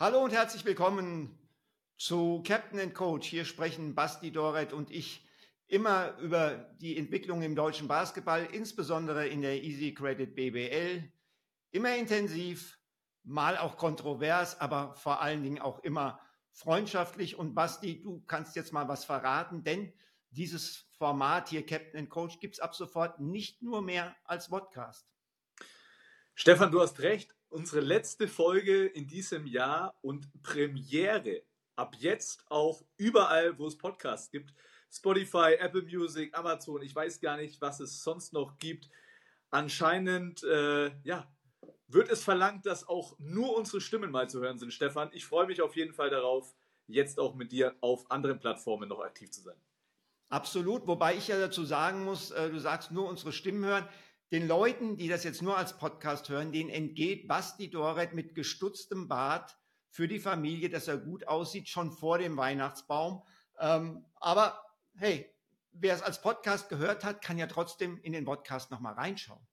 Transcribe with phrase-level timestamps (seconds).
[0.00, 1.36] Hallo und herzlich willkommen
[1.96, 3.26] zu Captain and Coach.
[3.26, 5.26] Hier sprechen Basti Doret und ich
[5.66, 11.12] immer über die Entwicklung im deutschen Basketball, insbesondere in der Easy Credit BBL.
[11.72, 12.78] Immer intensiv,
[13.24, 16.20] mal auch kontrovers, aber vor allen Dingen auch immer
[16.52, 17.36] freundschaftlich.
[17.36, 19.92] Und Basti, du kannst jetzt mal was verraten, denn
[20.30, 25.08] dieses Format hier, Captain and Coach, gibt es ab sofort nicht nur mehr als Podcast.
[26.36, 31.42] Stefan, du hast recht unsere letzte Folge in diesem Jahr und Premiere.
[31.76, 34.52] Ab jetzt auch überall, wo es Podcasts gibt.
[34.90, 38.88] Spotify, Apple Music, Amazon, ich weiß gar nicht, was es sonst noch gibt.
[39.50, 41.30] Anscheinend, äh, ja,
[41.86, 45.10] wird es verlangt, dass auch nur unsere Stimmen mal zu hören sind, Stefan.
[45.12, 46.54] Ich freue mich auf jeden Fall darauf,
[46.86, 49.56] jetzt auch mit dir auf anderen Plattformen noch aktiv zu sein.
[50.30, 53.88] Absolut, wobei ich ja dazu sagen muss, äh, du sagst nur unsere Stimmen hören
[54.30, 59.08] den Leuten, die das jetzt nur als Podcast hören, denen entgeht Basti Doret mit gestutztem
[59.08, 59.56] Bart
[59.90, 63.22] für die Familie, dass er gut aussieht, schon vor dem Weihnachtsbaum.
[63.58, 64.62] Ähm, aber
[64.96, 65.32] hey,
[65.72, 69.46] wer es als Podcast gehört hat, kann ja trotzdem in den Podcast nochmal reinschauen.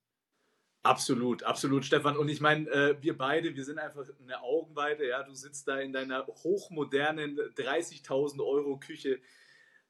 [0.83, 2.15] Absolut, absolut, Stefan.
[2.15, 5.07] Und ich meine, äh, wir beide, wir sind einfach eine Augenweite.
[5.07, 9.19] Ja, du sitzt da in deiner hochmodernen 30.000 Euro Küche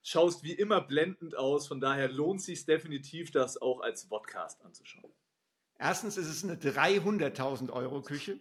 [0.06, 1.68] schaust wie immer blendend aus.
[1.68, 5.12] Von daher lohnt es sich definitiv, das auch als Podcast anzuschauen.
[5.80, 8.40] Erstens ist es eine 300.000 Euro Küche.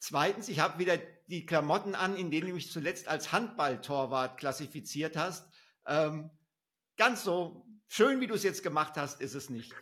[0.00, 5.16] Zweitens, ich habe wieder die Klamotten an, in denen du mich zuletzt als Handballtorwart klassifiziert
[5.16, 5.46] hast.
[5.86, 6.30] Ähm,
[6.96, 9.74] ganz so schön, wie du es jetzt gemacht hast, ist es nicht.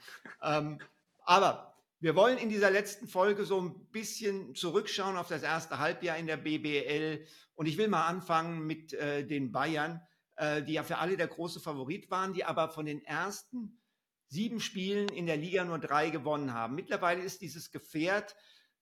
[0.43, 0.81] Ähm,
[1.25, 6.17] aber wir wollen in dieser letzten Folge so ein bisschen zurückschauen auf das erste Halbjahr
[6.17, 7.25] in der BBL.
[7.55, 10.03] Und ich will mal anfangen mit äh, den Bayern
[10.41, 13.79] äh, die ja für alle der große Favorit waren, die aber von den ersten
[14.27, 16.75] sieben Spielen in der Liga nur drei gewonnen haben.
[16.75, 18.35] Mittlerweile ist dieses Gefährt,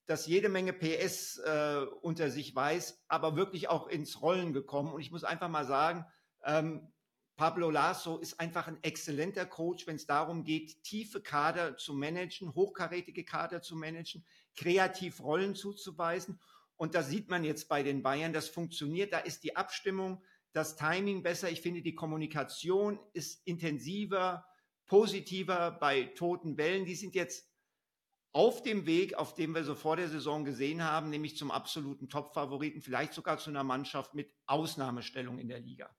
[0.07, 4.93] das jede Menge PS äh, unter sich weiß, aber wirklich auch ins Rollen gekommen.
[4.93, 6.07] Und ich muss einfach mal sagen,
[6.45, 6.93] ähm,
[7.35, 12.55] Pablo Lasso ist einfach ein exzellenter Coach, wenn es darum geht, tiefe Kader zu managen,
[12.55, 14.25] hochkarätige Kader zu managen,
[14.57, 16.41] kreativ Rollen zuzuweisen.
[16.77, 19.13] Und da sieht man jetzt bei den Bayern, das funktioniert.
[19.13, 20.23] Da ist die Abstimmung
[20.59, 21.51] das Timing besser.
[21.51, 24.45] Ich finde, die Kommunikation ist intensiver,
[24.87, 26.85] positiver bei toten Wellen.
[26.85, 27.49] Die sind jetzt
[28.33, 32.09] auf dem Weg, auf dem wir so vor der Saison gesehen haben, nämlich zum absoluten
[32.09, 35.95] Top-Favoriten, vielleicht sogar zu einer Mannschaft mit Ausnahmestellung in der Liga.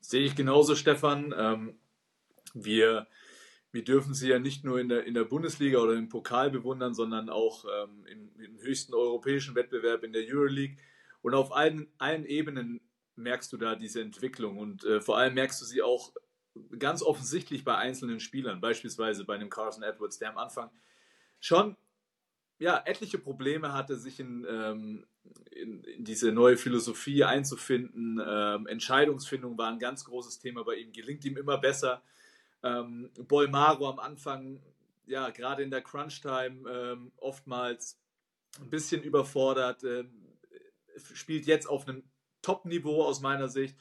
[0.00, 1.34] Sehe ich genauso, Stefan.
[1.36, 1.80] Ähm,
[2.52, 3.08] wir,
[3.72, 6.94] wir dürfen sie ja nicht nur in der, in der Bundesliga oder im Pokal bewundern,
[6.94, 10.76] sondern auch ähm, im, im höchsten europäischen Wettbewerb in der Euroleague.
[11.20, 12.80] Und auf allen, allen Ebenen
[13.18, 16.12] merkst du da diese Entwicklung und äh, vor allem merkst du sie auch
[16.78, 20.70] ganz offensichtlich bei einzelnen Spielern, beispielsweise bei einem Carson Edwards, der am Anfang
[21.40, 21.76] schon
[22.58, 25.06] ja, etliche Probleme hatte, sich in, ähm,
[25.52, 28.20] in, in, diese neue Philosophie einzufinden.
[28.24, 32.02] Ähm, Entscheidungsfindung war ein ganz großes Thema bei ihm, gelingt ihm immer besser.
[32.62, 34.60] Ähm, Bolmaro am Anfang,
[35.06, 38.00] ja, gerade in der Crunch-Time ähm, oftmals
[38.60, 40.04] ein bisschen überfordert, äh,
[41.14, 42.02] spielt jetzt auf einem
[42.48, 43.76] Top-Niveau aus meiner Sicht.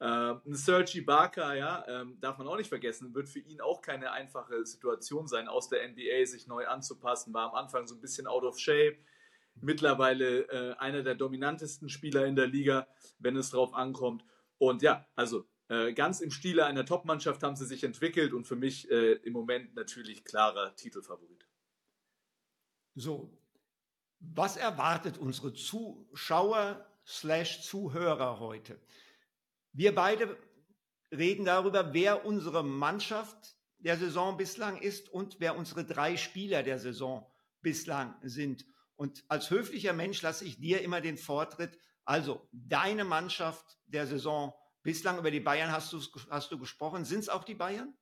[0.00, 4.10] Ähm, Sergi Barker, ja, ähm, darf man auch nicht vergessen, wird für ihn auch keine
[4.10, 7.32] einfache Situation sein, aus der NBA sich neu anzupassen.
[7.32, 8.96] War am Anfang so ein bisschen out of shape.
[9.60, 12.88] Mittlerweile äh, einer der dominantesten Spieler in der Liga,
[13.20, 14.24] wenn es drauf ankommt.
[14.58, 18.56] Und ja, also äh, ganz im Stile einer Top-Mannschaft haben sie sich entwickelt und für
[18.56, 21.46] mich äh, im Moment natürlich klarer Titelfavorit.
[22.96, 23.38] So,
[24.18, 28.80] was erwartet unsere Zuschauer slash Zuhörer heute.
[29.72, 30.36] Wir beide
[31.12, 36.78] reden darüber, wer unsere Mannschaft der Saison bislang ist und wer unsere drei Spieler der
[36.78, 37.26] Saison
[37.62, 38.64] bislang sind.
[38.96, 41.78] Und als höflicher Mensch lasse ich dir immer den Vortritt.
[42.04, 47.04] Also deine Mannschaft der Saison bislang über die Bayern hast du, hast du gesprochen.
[47.04, 47.94] Sind es auch die Bayern?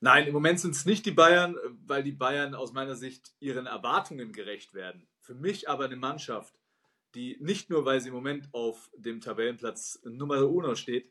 [0.00, 3.66] Nein, im Moment sind es nicht die Bayern, weil die Bayern aus meiner Sicht ihren
[3.66, 5.08] Erwartungen gerecht werden.
[5.20, 6.54] Für mich aber eine Mannschaft,
[7.16, 11.10] die nicht nur, weil sie im Moment auf dem Tabellenplatz Nummer uno steht,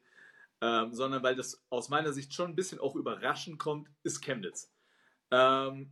[0.62, 4.72] ähm, sondern weil das aus meiner Sicht schon ein bisschen auch überraschend kommt, ist Chemnitz.
[5.32, 5.92] Ähm,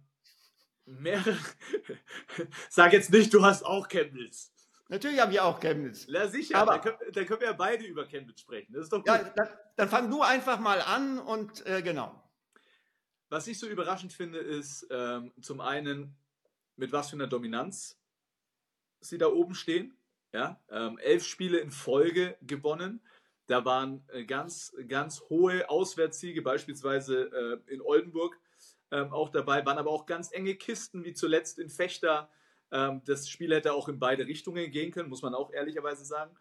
[0.86, 1.38] Mehrere.
[2.70, 4.54] Sag jetzt nicht, du hast auch Chemnitz.
[4.90, 6.06] Natürlich habe ich auch Chemnitz.
[6.08, 6.58] Ja, sicher.
[6.58, 8.74] Aber, dann, können, dann können wir ja beide über Chemnitz sprechen.
[8.74, 9.08] Das ist doch gut.
[9.08, 12.22] Ja, dann, dann fang du einfach mal an und äh, genau.
[13.30, 16.16] Was ich so überraschend finde, ist ähm, zum einen,
[16.76, 18.00] mit was für einer Dominanz
[19.00, 19.98] sie da oben stehen.
[20.34, 23.02] Ja, ähm, elf Spiele in Folge gewonnen.
[23.46, 28.40] Da waren äh, ganz, ganz hohe Auswärtssiege, beispielsweise äh, in Oldenburg
[28.92, 32.30] ähm, auch dabei, waren aber auch ganz enge Kisten, wie zuletzt in Fechter.
[32.72, 36.36] Ähm, das Spiel hätte auch in beide Richtungen gehen können, muss man auch ehrlicherweise sagen.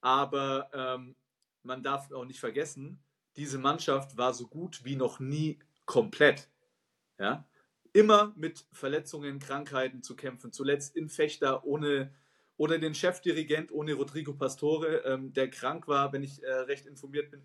[0.00, 1.16] Aber ähm,
[1.62, 3.02] man darf auch nicht vergessen,
[3.36, 6.48] diese Mannschaft war so gut wie noch nie komplett.
[7.18, 7.46] Ja?
[7.92, 10.52] Immer mit Verletzungen, Krankheiten zu kämpfen.
[10.52, 12.12] Zuletzt in Fechter ohne,
[12.56, 17.30] ohne den Chefdirigent, ohne Rodrigo Pastore, ähm, der krank war, wenn ich äh, recht informiert
[17.30, 17.42] bin.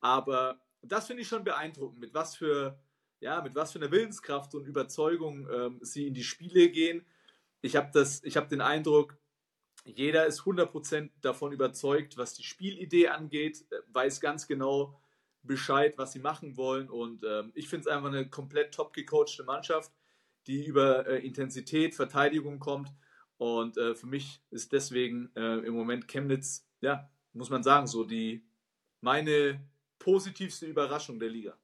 [0.00, 2.78] Aber das finde ich schon beeindruckend, mit was für
[3.20, 7.04] ja, mit was für einer Willenskraft und Überzeugung ähm, sie in die Spiele gehen.
[7.60, 9.18] Ich habe hab den Eindruck,
[9.84, 14.98] jeder ist 100% davon überzeugt, was die Spielidee angeht, äh, weiß ganz genau
[15.42, 16.88] Bescheid, was sie machen wollen.
[16.88, 19.92] Und ähm, ich finde es einfach eine komplett top gecoachte Mannschaft,
[20.46, 22.90] die über äh, Intensität, Verteidigung kommt.
[23.40, 28.04] Und äh, für mich ist deswegen äh, im Moment Chemnitz, ja, muss man sagen, so
[28.04, 28.44] die
[29.00, 29.66] meine
[29.98, 31.56] positivste Überraschung der Liga.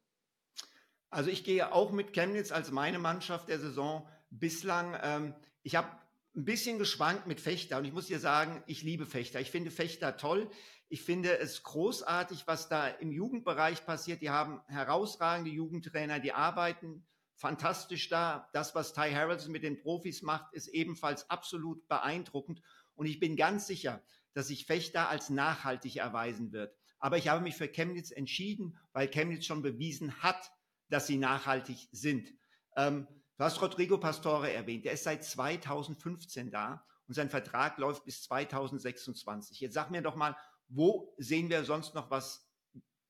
[1.10, 4.98] Also ich gehe auch mit Chemnitz als meine Mannschaft der Saison bislang.
[5.02, 5.88] Ähm, ich habe
[6.34, 9.38] ein bisschen geschwankt mit Fechter und ich muss dir sagen, ich liebe Fechter.
[9.40, 10.48] Ich finde Fechter toll.
[10.88, 14.22] Ich finde es großartig, was da im Jugendbereich passiert.
[14.22, 17.04] Die haben herausragende Jugendtrainer, die arbeiten
[17.36, 18.48] fantastisch da.
[18.52, 22.62] Das, was Ty Harrelson mit den Profis macht, ist ebenfalls absolut beeindruckend.
[22.94, 24.02] Und ich bin ganz sicher,
[24.32, 26.74] dass sich Fechter als nachhaltig erweisen wird.
[26.98, 30.52] Aber ich habe mich für Chemnitz entschieden, weil Chemnitz schon bewiesen hat,
[30.88, 32.32] dass sie nachhaltig sind.
[32.76, 33.06] Ähm,
[33.36, 38.22] du hast Rodrigo Pastore erwähnt, der ist seit 2015 da und sein Vertrag läuft bis
[38.22, 39.60] 2026.
[39.60, 40.36] Jetzt sag mir doch mal,
[40.68, 42.48] wo sehen wir sonst noch was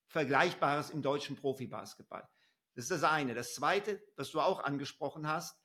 [0.09, 2.29] Vergleichbares im deutschen Profibasketball?
[2.77, 3.35] Das ist das eine.
[3.35, 5.59] Das zweite, was du auch angesprochen hast,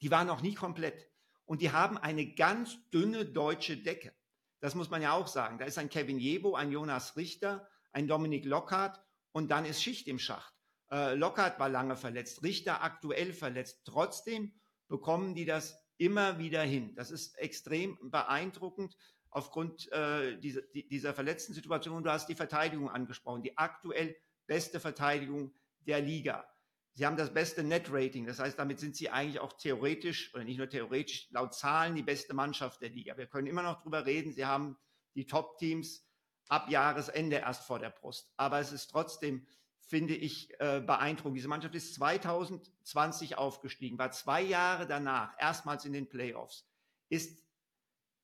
[0.00, 1.08] die waren noch nie komplett.
[1.44, 4.14] Und die haben eine ganz dünne deutsche Decke.
[4.60, 5.58] Das muss man ja auch sagen.
[5.58, 9.00] Da ist ein Kevin Jebo, ein Jonas Richter, ein Dominik Lockhart
[9.32, 10.54] und dann ist Schicht im Schacht.
[10.90, 13.82] Äh, Lockhart war lange verletzt, Richter aktuell verletzt.
[13.84, 14.52] Trotzdem
[14.88, 16.94] bekommen die das immer wieder hin.
[16.94, 18.96] Das ist extrem beeindruckend
[19.30, 21.96] aufgrund äh, dieser, dieser verletzten Situation.
[21.96, 24.16] Und du hast die Verteidigung angesprochen, die aktuell
[24.46, 25.54] beste Verteidigung
[25.88, 26.48] der Liga.
[26.94, 30.58] Sie haben das beste Net-Rating, das heißt, damit sind sie eigentlich auch theoretisch oder nicht
[30.58, 33.16] nur theoretisch, laut Zahlen die beste Mannschaft der Liga.
[33.16, 34.76] Wir können immer noch drüber reden, sie haben
[35.14, 36.04] die Top-Teams
[36.48, 38.32] ab Jahresende erst vor der Brust.
[38.36, 39.46] Aber es ist trotzdem
[39.88, 41.38] finde ich äh, beeindruckend.
[41.38, 46.68] Diese Mannschaft ist 2020 aufgestiegen, war zwei Jahre danach erstmals in den Playoffs,
[47.08, 47.42] ist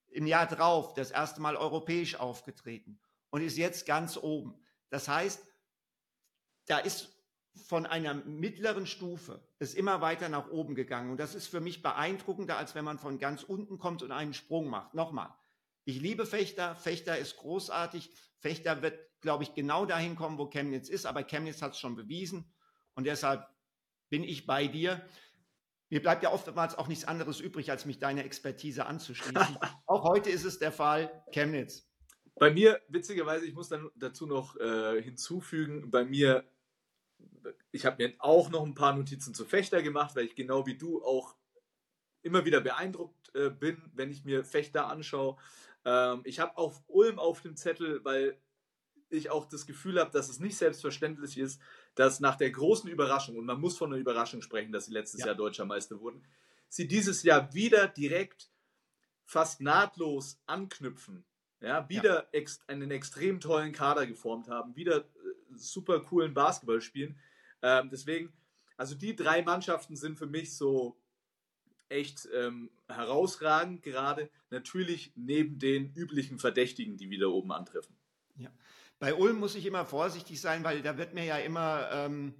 [0.08, 3.00] im Jahr drauf das erste Mal europäisch aufgetreten
[3.30, 4.62] und ist jetzt ganz oben.
[4.90, 5.42] Das heißt,
[6.66, 7.13] da ist
[7.54, 11.10] von einer mittleren Stufe ist immer weiter nach oben gegangen.
[11.10, 14.34] Und das ist für mich beeindruckender, als wenn man von ganz unten kommt und einen
[14.34, 14.94] Sprung macht.
[14.94, 15.32] Nochmal,
[15.84, 16.74] ich liebe Fechter.
[16.74, 18.10] Fechter ist großartig.
[18.38, 21.06] Fechter wird, glaube ich, genau dahin kommen, wo Chemnitz ist.
[21.06, 22.52] Aber Chemnitz hat es schon bewiesen.
[22.94, 23.46] Und deshalb
[24.08, 25.04] bin ich bei dir.
[25.90, 29.58] Mir bleibt ja oftmals auch nichts anderes übrig, als mich deiner Expertise anzuschließen.
[29.86, 31.24] auch heute ist es der Fall.
[31.32, 31.88] Chemnitz.
[32.36, 36.44] Bei mir, witzigerweise, ich muss dann dazu noch äh, hinzufügen, bei mir,
[37.72, 40.76] ich habe mir auch noch ein paar Notizen zu Fechter gemacht, weil ich genau wie
[40.76, 41.36] du auch
[42.22, 45.36] immer wieder beeindruckt äh, bin, wenn ich mir Fechter anschaue.
[45.84, 48.40] Ähm, ich habe auch Ulm auf dem Zettel, weil
[49.10, 51.60] ich auch das Gefühl habe, dass es nicht selbstverständlich ist,
[51.94, 55.20] dass nach der großen Überraschung, und man muss von einer Überraschung sprechen, dass sie letztes
[55.20, 55.26] ja.
[55.26, 56.24] Jahr deutscher Meister wurden,
[56.68, 58.50] sie dieses Jahr wieder direkt
[59.24, 61.24] fast nahtlos anknüpfen.
[61.60, 62.28] Ja, wieder ja.
[62.32, 65.08] Ex einen extrem tollen Kader geformt haben, wieder
[65.56, 67.18] super coolen Basketball spielen.
[67.62, 68.32] Ähm, deswegen,
[68.76, 70.96] also die drei Mannschaften sind für mich so
[71.88, 77.96] echt ähm, herausragend, gerade natürlich neben den üblichen Verdächtigen, die wieder oben antreffen.
[78.36, 78.50] Ja.
[78.98, 82.34] Bei Ulm muss ich immer vorsichtig sein, weil da wird mir ja immer ähm,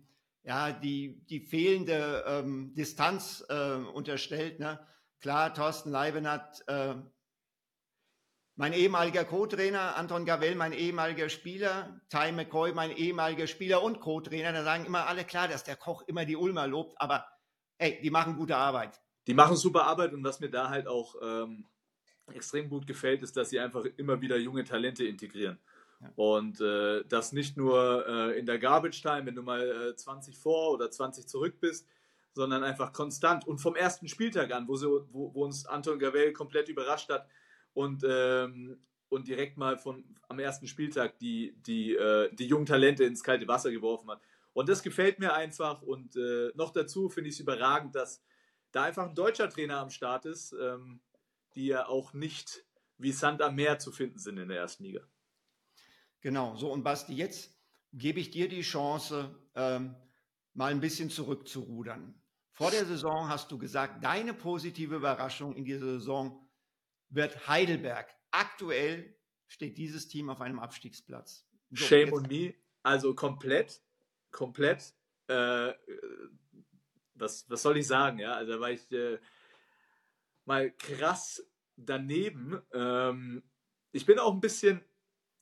[0.45, 4.61] ja, die, die fehlende ähm, Distanz äh, unterstellt.
[4.61, 4.79] Ne?
[5.21, 6.95] Klar, Thorsten Leibenhardt, äh,
[8.57, 14.53] mein ehemaliger Co-Trainer, Anton Gavel, mein ehemaliger Spieler, Ty McCoy, mein ehemaliger Spieler und Co-Trainer,
[14.53, 17.27] da sagen immer alle klar, dass der Koch immer die Ulmer lobt, aber
[17.79, 21.15] ey, die machen gute Arbeit die machen super Arbeit und was mir da halt auch
[21.23, 21.67] ähm,
[22.33, 25.59] extrem gut gefällt, ist, dass sie einfach immer wieder junge Talente integrieren.
[26.01, 26.13] Ja.
[26.17, 30.37] Und äh, das nicht nur äh, in der Garbage Time, wenn du mal äh, 20
[30.37, 31.87] vor oder 20 zurück bist,
[32.33, 36.33] sondern einfach konstant und vom ersten Spieltag an, wo, so, wo, wo uns Anton Gavel
[36.33, 37.27] komplett überrascht hat
[37.75, 38.79] und, ähm,
[39.09, 43.47] und direkt mal von, am ersten Spieltag die, die, äh, die jungen Talente ins kalte
[43.47, 44.21] Wasser geworfen hat.
[44.53, 48.23] Und das gefällt mir einfach und äh, noch dazu finde ich es überragend, dass
[48.73, 51.01] da einfach ein deutscher Trainer am Start ist, ähm,
[51.55, 52.65] die ja auch nicht
[52.99, 55.01] wie Sand am Meer zu finden sind in der ersten Liga.
[56.21, 57.57] Genau, so und Basti, jetzt
[57.93, 59.95] gebe ich dir die Chance, ähm,
[60.55, 62.15] mal ein bisschen zurückzurudern.
[62.53, 66.44] Vor der Saison hast du gesagt, deine positive Überraschung in dieser Saison
[67.15, 68.09] wird Heidelberg.
[68.31, 69.17] Aktuell
[69.47, 71.47] steht dieses Team auf einem Abstiegsplatz.
[71.71, 72.55] So, Shame on me.
[72.83, 73.83] Also komplett,
[74.31, 74.95] komplett.
[75.29, 75.73] Äh,
[77.15, 78.19] was, was soll ich sagen?
[78.19, 79.19] Ja, also da war ich äh,
[80.45, 82.61] mal krass daneben.
[82.73, 83.43] Ähm,
[83.93, 84.85] ich bin auch ein bisschen,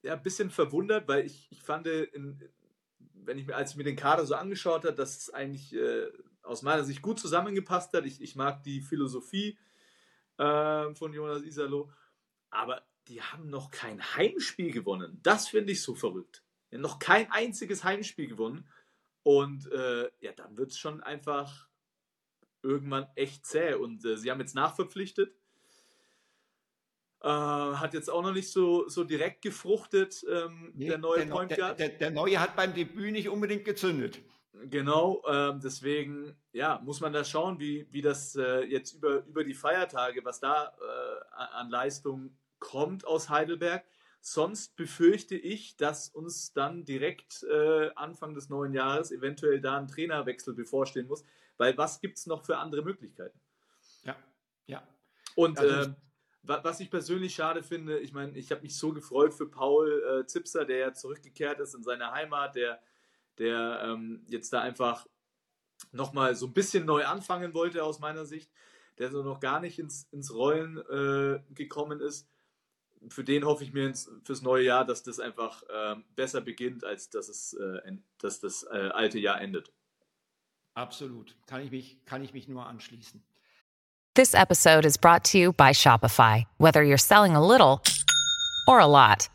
[0.02, 2.41] ja, ein bisschen verwundert, weil ich, ich fand, in,
[3.14, 6.07] wenn ich mir, als ich mir den Kader so angeschaut habe, dass es eigentlich äh,
[6.43, 8.05] aus meiner Sicht gut zusammengepasst hat.
[8.05, 9.59] Ich, ich mag die Philosophie
[10.39, 11.91] äh, von Jonas Isalo,
[12.51, 15.19] aber die haben noch kein Heimspiel gewonnen.
[15.23, 16.43] Das finde ich so verrückt.
[16.71, 18.69] Ja, noch kein einziges Heimspiel gewonnen.
[19.23, 21.69] Und äh, ja, dann wird es schon einfach
[22.62, 23.75] irgendwann echt zäh.
[23.75, 25.35] Und äh, sie haben jetzt nachverpflichtet.
[27.23, 31.33] Äh, hat jetzt auch noch nicht so, so direkt gefruchtet, ähm, nee, der neue der,
[31.33, 31.79] Point Guard.
[31.79, 34.21] Der, der, der, neue hat beim Debüt nicht unbedingt gezündet.
[34.55, 39.45] Genau, ähm, deswegen ja, muss man da schauen, wie, wie das äh, jetzt über, über
[39.45, 43.83] die Feiertage, was da äh, an Leistung kommt aus Heidelberg.
[44.21, 49.89] Sonst befürchte ich, dass uns dann direkt äh, Anfang des neuen Jahres eventuell da ein
[49.89, 51.25] Trainerwechsel bevorstehen muss,
[51.57, 53.41] weil was gibt es noch für andere Möglichkeiten?
[54.03, 54.17] Ja,
[54.67, 54.87] ja.
[55.35, 55.95] Und also, äh,
[56.43, 60.27] was ich persönlich schade finde, ich meine, ich habe mich so gefreut für Paul äh,
[60.27, 62.81] Zipser, der ja zurückgekehrt ist in seine Heimat, der,
[63.39, 65.07] der ähm, jetzt da einfach
[65.91, 68.51] nochmal so ein bisschen neu anfangen wollte aus meiner Sicht,
[68.99, 72.29] der so noch gar nicht ins, ins Rollen äh, gekommen ist.
[73.09, 76.85] Für den hoffe ich mir ins, fürs neue Jahr, dass das einfach äh, besser beginnt,
[76.85, 79.73] als dass, es, äh, dass das äh, alte Jahr endet.
[80.75, 81.37] Absolut.
[81.47, 83.23] Kann ich, mich, kann ich mich nur anschließen.
[84.15, 86.45] This episode is brought to you by Shopify.
[86.59, 87.81] Whether you're selling a little
[88.69, 89.29] or a lot,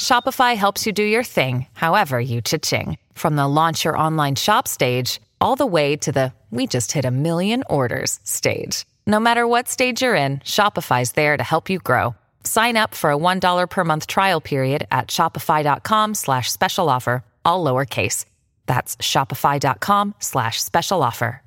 [0.00, 2.96] Shopify helps you do your thing, however you cha-ching.
[3.12, 7.04] From the launch your online shop stage, all the way to the we just hit
[7.04, 8.86] a million orders stage.
[9.06, 12.14] No matter what stage you're in, Shopify's there to help you grow.
[12.44, 17.62] Sign up for a $1 per month trial period at shopify.com slash special offer, all
[17.62, 18.24] lowercase.
[18.66, 21.42] That's shopify.com slash special offer.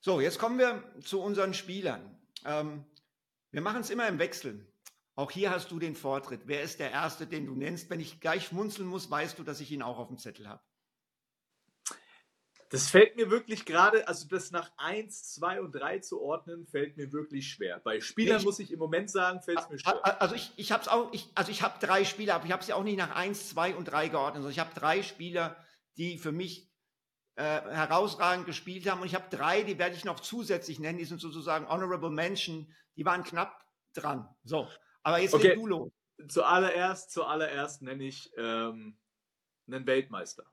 [0.00, 2.00] So, jetzt kommen wir zu unseren Spielern.
[2.44, 2.84] Ähm,
[3.50, 4.64] wir machen es immer im Wechsel.
[5.18, 6.42] Auch hier hast du den Vortritt.
[6.44, 7.90] Wer ist der Erste, den du nennst?
[7.90, 10.62] Wenn ich gleich schmunzeln muss, weißt du, dass ich ihn auch auf dem Zettel habe.
[12.70, 16.96] Das fällt mir wirklich gerade, also das nach 1, 2 und 3 zu ordnen, fällt
[16.96, 17.80] mir wirklich schwer.
[17.80, 20.22] Bei Spielern ich, muss ich im Moment sagen, fällt es mir schwer.
[20.22, 22.72] Also ich, ich habe auch, ich, also ich habe drei Spieler, aber ich habe sie
[22.72, 25.56] auch nicht nach 1, 2 und 3 geordnet, sondern ich habe drei Spieler,
[25.96, 26.70] die für mich
[27.34, 29.00] äh, herausragend gespielt haben.
[29.00, 32.72] Und ich habe drei, die werde ich noch zusätzlich nennen, die sind sozusagen Honorable Mention,
[32.94, 34.28] die waren knapp dran.
[34.44, 34.68] So,
[35.08, 35.54] aber jetzt okay.
[35.54, 35.92] du los.
[36.28, 38.98] Zuallererst, zuallererst nenne ich ähm,
[39.66, 40.44] einen Weltmeister.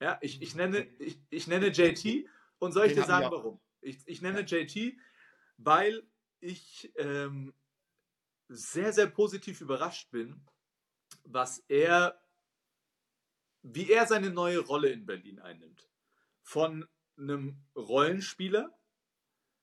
[0.00, 3.60] Ja, ich, ich, nenne, ich, ich nenne JT und soll ich Den dir sagen, warum?
[3.80, 4.58] Ich, ich nenne ja.
[4.58, 4.96] JT,
[5.56, 6.06] weil
[6.40, 7.52] ich ähm,
[8.48, 10.46] sehr, sehr positiv überrascht bin,
[11.24, 12.22] was er,
[13.62, 15.88] wie er seine neue Rolle in Berlin einnimmt.
[16.42, 16.86] Von
[17.18, 18.78] einem Rollenspieler,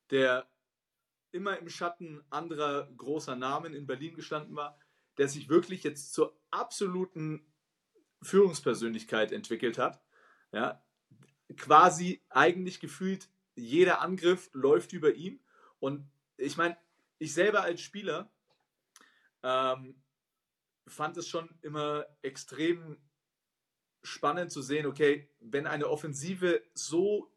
[0.10, 0.50] der
[1.34, 4.80] immer im Schatten anderer großer Namen in Berlin gestanden war,
[5.18, 7.46] der sich wirklich jetzt zur absoluten
[8.22, 10.02] Führungspersönlichkeit entwickelt hat
[10.54, 10.82] ja,
[11.58, 15.44] quasi eigentlich gefühlt jeder Angriff läuft über ihn.
[15.80, 16.78] Und ich meine,
[17.18, 18.32] ich selber als Spieler
[19.42, 20.02] ähm,
[20.88, 22.98] fand es schon immer extrem
[24.04, 27.32] spannend zu sehen, okay, wenn eine Offensive so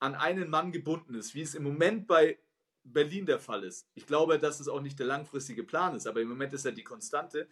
[0.00, 2.38] an einen Mann gebunden ist, wie es im Moment bei
[2.84, 6.20] Berlin der Fall ist, ich glaube, dass es auch nicht der langfristige Plan ist, aber
[6.20, 7.48] im Moment ist er die Konstante,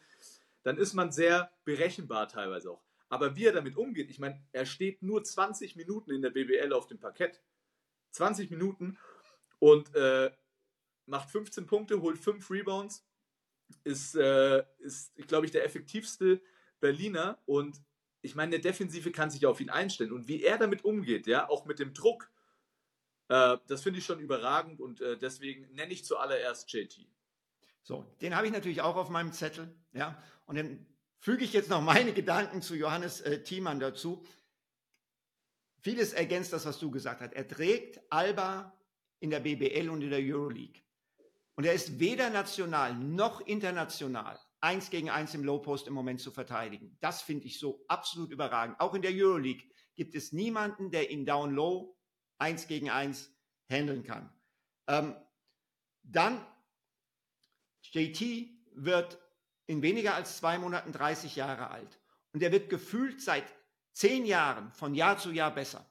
[0.62, 2.85] dann ist man sehr berechenbar teilweise auch.
[3.08, 6.73] Aber wie er damit umgeht, ich meine, er steht nur 20 Minuten in der BBL
[6.73, 7.42] auf dem Parkett.
[8.12, 8.99] 20 Minuten
[9.58, 10.30] und äh,
[11.06, 13.06] macht 15 Punkte, holt 5 Rebounds,
[13.85, 16.40] ist, äh, ist glaube ich, der effektivste
[16.80, 17.80] Berliner und
[18.20, 21.49] ich meine, der Defensive kann sich auf ihn einstellen und wie er damit umgeht, ja,
[21.49, 22.30] auch mit dem Druck,
[23.28, 27.06] äh, das finde ich schon überragend und äh, deswegen nenne ich zuallererst JT.
[27.82, 30.87] So, den habe ich natürlich auch auf meinem Zettel, ja, und dann
[31.20, 34.25] füge ich jetzt noch meine Gedanken zu Johannes äh, Thiemann dazu.
[35.80, 37.32] vieles ergänzt das, was du gesagt hast.
[37.32, 38.76] Er trägt Alba
[39.20, 40.82] in der BBL und in der Euroleague.
[41.54, 46.20] Und er ist weder national noch international eins gegen eins im Low Post im Moment
[46.20, 46.97] zu verteidigen.
[47.00, 48.78] Das finde ich so absolut überragend.
[48.80, 51.98] Auch in der Euroleague gibt es niemanden, der ihn down low
[52.38, 53.30] eins gegen eins
[53.68, 54.33] handeln kann.
[54.87, 55.14] Ähm,
[56.02, 56.45] dann
[57.83, 59.18] JT wird
[59.66, 62.00] in weniger als zwei Monaten 30 Jahre alt.
[62.33, 63.45] Und er wird gefühlt seit
[63.92, 65.90] zehn Jahren von Jahr zu Jahr besser.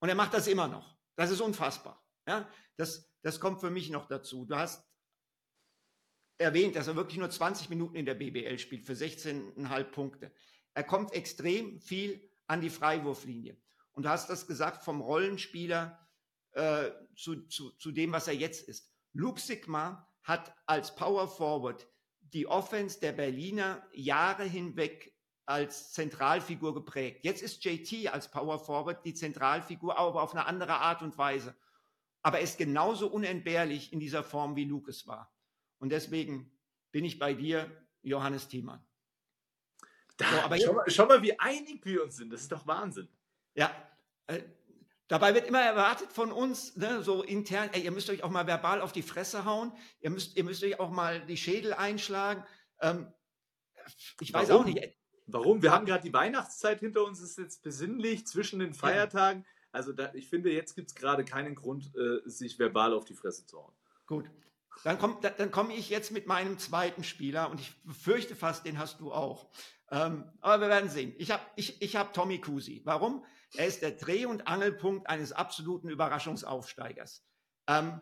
[0.00, 0.96] Und er macht das immer noch.
[1.14, 2.04] Das ist unfassbar.
[2.26, 4.44] Ja, das, das kommt für mich noch dazu.
[4.44, 4.84] Du hast
[6.38, 10.32] erwähnt, dass er wirklich nur 20 Minuten in der BBL spielt für 16,5 Punkte.
[10.74, 13.56] Er kommt extrem viel an die Freiwurflinie.
[13.96, 16.06] Und du hast das gesagt vom Rollenspieler
[16.52, 18.92] äh, zu, zu, zu dem, was er jetzt ist.
[19.14, 21.88] Luke Sigma hat als Power Forward
[22.20, 27.24] die Offense der Berliner Jahre hinweg als Zentralfigur geprägt.
[27.24, 31.56] Jetzt ist JT als Power Forward die Zentralfigur, aber auf eine andere Art und Weise.
[32.20, 35.34] Aber er ist genauso unentbehrlich in dieser Form, wie Luke es war.
[35.78, 36.52] Und deswegen
[36.90, 37.70] bin ich bei dir,
[38.02, 38.84] Johannes Thiemann.
[40.18, 42.30] Da, so, aber schau, mal, schau, mal, wie einig wir uns sind.
[42.30, 43.08] Das ist doch Wahnsinn.
[43.54, 43.70] Ja,
[44.26, 44.42] äh,
[45.08, 48.46] dabei wird immer erwartet von uns, ne, so intern, ey, ihr müsst euch auch mal
[48.46, 49.72] verbal auf die Fresse hauen.
[50.00, 52.44] Ihr müsst, ihr müsst euch auch mal die Schädel einschlagen.
[52.80, 53.12] Ähm,
[54.20, 54.62] ich weiß Warum?
[54.62, 54.96] auch nicht.
[55.26, 55.62] Warum?
[55.62, 59.44] Wir haben gerade die Weihnachtszeit hinter uns, es ist jetzt besinnlich zwischen den Feiertagen.
[59.72, 63.14] Also da, ich finde, jetzt gibt es gerade keinen Grund, äh, sich verbal auf die
[63.14, 63.74] Fresse zu hauen.
[64.06, 64.30] Gut.
[64.84, 68.78] Dann komme dann komm ich jetzt mit meinem zweiten Spieler und ich fürchte fast, den
[68.78, 69.48] hast du auch.
[69.90, 71.14] Ähm, aber wir werden sehen.
[71.18, 72.82] Ich habe ich, ich hab Tommy Kusi.
[72.84, 73.24] Warum?
[73.54, 77.24] Er ist der Dreh- und Angelpunkt eines absoluten Überraschungsaufsteigers.
[77.68, 78.00] Ähm,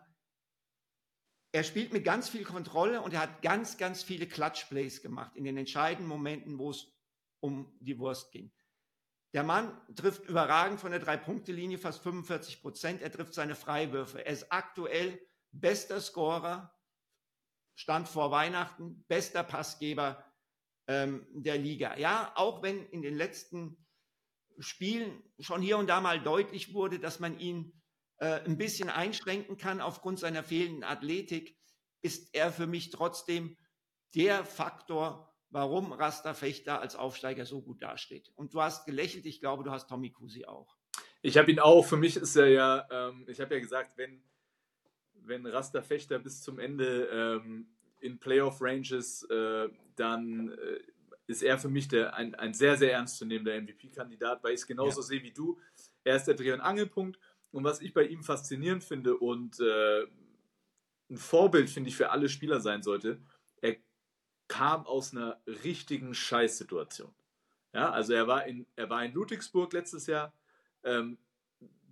[1.52, 5.44] er spielt mit ganz viel Kontrolle und er hat ganz, ganz viele Clutch-Plays gemacht in
[5.44, 6.88] den entscheidenden Momenten, wo es
[7.40, 8.50] um die Wurst ging.
[9.34, 13.02] Der Mann trifft überragend von der Drei-Punkte-Linie fast 45 Prozent.
[13.02, 14.24] Er trifft seine Freiwürfe.
[14.24, 15.20] Er ist aktuell
[15.60, 16.72] bester Scorer,
[17.74, 20.24] stand vor Weihnachten, bester Passgeber
[20.86, 21.96] ähm, der Liga.
[21.96, 23.84] Ja, auch wenn in den letzten
[24.58, 27.82] Spielen schon hier und da mal deutlich wurde, dass man ihn
[28.18, 31.58] äh, ein bisschen einschränken kann aufgrund seiner fehlenden Athletik,
[32.02, 33.56] ist er für mich trotzdem
[34.14, 38.30] der Faktor, warum Rasta Fechter als Aufsteiger so gut dasteht.
[38.36, 40.76] Und du hast gelächelt, ich glaube, du hast Tommy Kusi auch.
[41.22, 41.86] Ich habe ihn auch.
[41.86, 44.22] Für mich ist er ja, ähm, ich habe ja gesagt, wenn
[45.26, 47.66] wenn Rasta Fechter bis zum Ende ähm,
[48.00, 50.80] in Playoff-Ranges, äh, dann äh,
[51.26, 55.00] ist er für mich der, ein, ein sehr, sehr ernstzunehmender MVP-Kandidat, weil ich es genauso
[55.00, 55.06] ja.
[55.06, 55.58] sehe wie du.
[56.04, 57.18] Er ist der Dreh- und Angelpunkt.
[57.50, 60.02] Und was ich bei ihm faszinierend finde und äh,
[61.10, 63.22] ein Vorbild, finde ich, für alle Spieler sein sollte,
[63.60, 63.76] er
[64.48, 67.14] kam aus einer richtigen Scheißsituation.
[67.72, 70.32] Ja, also er war in, er war in Ludwigsburg letztes Jahr
[70.82, 71.18] ähm,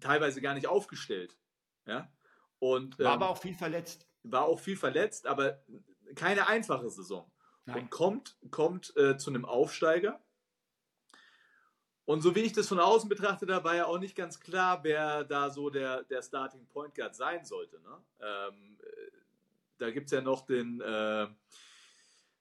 [0.01, 1.37] teilweise gar nicht aufgestellt.
[1.87, 2.13] Ja,
[2.63, 4.07] und, war ähm, aber auch viel verletzt.
[4.23, 5.61] War auch viel verletzt, aber
[6.15, 7.29] keine einfache Saison.
[7.65, 7.77] Nein.
[7.77, 10.21] Und kommt, kommt äh, zu einem Aufsteiger.
[12.05, 14.85] Und so wie ich das von außen betrachte, da war ja auch nicht ganz klar,
[14.85, 17.81] wer da so der, der Starting Point Guard sein sollte.
[17.81, 18.01] Ne?
[18.21, 19.11] Ähm, äh,
[19.79, 21.27] da gibt es ja noch den, äh,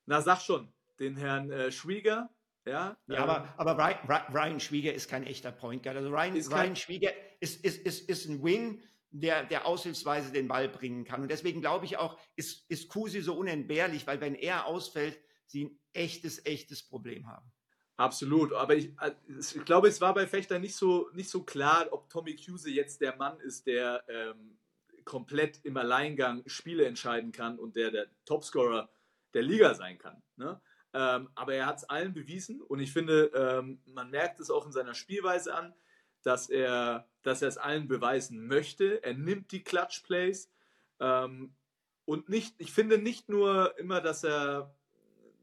[0.05, 2.29] na sag schon, den Herrn äh, Schwieger.
[2.65, 5.97] Ja, ja ähm, aber, aber Ryan, Ryan, Schwieger ist kein echter Point Guard.
[5.97, 10.69] Also Ryan, Ryan Schwieger ist, ist, ist, ist ein Wing, der, der aushilfsweise den Ball
[10.69, 11.21] bringen kann.
[11.21, 15.65] Und deswegen glaube ich auch, ist, ist Kusi so unentbehrlich, weil wenn er ausfällt, sie
[15.65, 17.51] ein echtes, echtes Problem haben.
[17.97, 21.87] Absolut, aber ich, äh, ich glaube, es war bei Fechter nicht so, nicht so klar,
[21.91, 24.57] ob Tommy Cuse jetzt der Mann ist, der ähm,
[25.03, 28.89] komplett im Alleingang Spiele entscheiden kann und der der Topscorer
[29.33, 30.23] der Liga sein kann.
[30.35, 30.59] Ne?
[30.93, 34.65] Ähm, aber er hat es allen bewiesen und ich finde, ähm, man merkt es auch
[34.65, 35.73] in seiner Spielweise an
[36.23, 39.03] dass er, dass er es allen beweisen möchte.
[39.03, 40.51] Er nimmt die Clutch Plays
[40.99, 41.55] ähm,
[42.05, 44.75] und nicht, ich finde nicht nur immer, dass er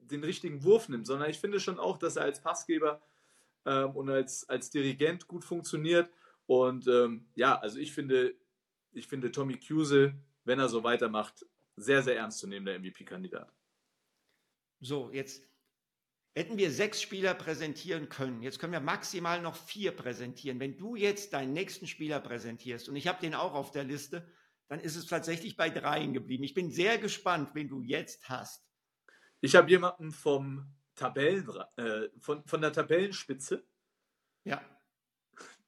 [0.00, 3.02] den richtigen Wurf nimmt, sondern ich finde schon auch, dass er als Passgeber
[3.64, 6.10] ähm, und als, als Dirigent gut funktioniert.
[6.46, 8.34] Und ähm, ja, also ich finde,
[8.92, 10.14] ich finde Tommy Cuse,
[10.44, 13.52] wenn er so weitermacht, sehr, sehr ernst zu nehmen, der MVP-Kandidat.
[14.80, 15.47] So, jetzt
[16.34, 20.60] Hätten wir sechs Spieler präsentieren können, jetzt können wir maximal noch vier präsentieren.
[20.60, 24.30] Wenn du jetzt deinen nächsten Spieler präsentierst, und ich habe den auch auf der Liste,
[24.68, 26.44] dann ist es tatsächlich bei dreien geblieben.
[26.44, 28.64] Ich bin sehr gespannt, wen du jetzt hast.
[29.40, 33.64] Ich habe jemanden vom Tabellen, äh, von, von der Tabellenspitze.
[34.44, 34.60] Ja.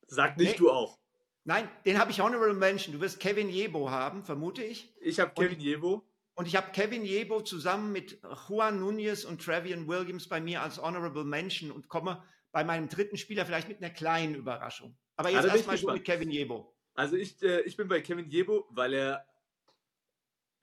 [0.07, 0.59] Sag nicht nee.
[0.59, 0.99] du auch.
[1.45, 2.95] Nein, den habe ich Honorable Mention.
[2.95, 4.95] Du wirst Kevin Jebo haben, vermute ich.
[5.01, 6.07] Ich habe Kevin Jebo.
[6.35, 10.81] Und ich habe Kevin Jebo zusammen mit Juan Nunez und Travian Williams bei mir als
[10.81, 14.97] Honorable Mention und komme bei meinem dritten Spieler vielleicht mit einer kleinen Überraschung.
[15.17, 16.75] Aber jetzt erstmal so mit Kevin Jebo.
[16.95, 19.27] Also ich, äh, ich bin bei Kevin Jebo, weil er,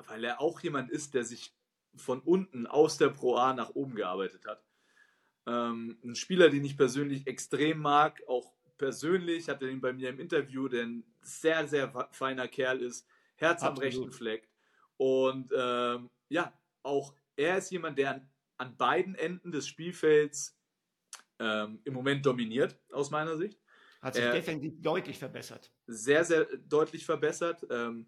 [0.07, 1.53] weil er auch jemand ist, der sich
[1.95, 4.63] von unten aus der Pro A nach oben gearbeitet hat.
[5.45, 10.19] Ähm, ein Spieler, den ich persönlich extrem mag, auch persönlich, hatte ihn bei mir im
[10.19, 13.77] Interview, der ein sehr, sehr feiner Kerl ist, Herz Absolut.
[13.77, 14.49] am rechten Fleck.
[14.97, 20.57] Und ähm, ja, auch er ist jemand, der an, an beiden Enden des Spielfelds
[21.39, 23.59] ähm, im Moment dominiert, aus meiner Sicht.
[24.01, 25.71] Hat sich er defensiv deutlich verbessert.
[25.85, 27.65] Sehr, sehr deutlich verbessert.
[27.69, 28.07] Ähm,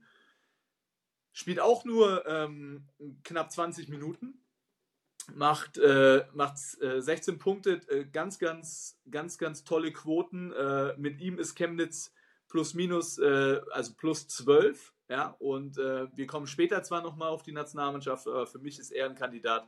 [1.31, 2.87] spielt auch nur ähm,
[3.23, 4.41] knapp 20 Minuten.
[5.35, 10.51] Macht, äh, macht äh, 16 Punkte, äh, ganz, ganz, ganz, ganz tolle Quoten.
[10.53, 12.11] Äh, mit ihm ist Chemnitz
[12.47, 14.91] plus minus, äh, also plus 12.
[15.09, 18.91] Ja, und äh, wir kommen später zwar nochmal auf die Nationalmannschaft, aber für mich ist
[18.91, 19.67] er ein Kandidat,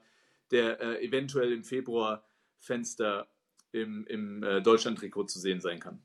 [0.51, 2.23] der eventuell im Februar
[2.59, 3.27] Fenster
[3.71, 6.03] im, im Deutschland-Trikot zu sehen sein kann.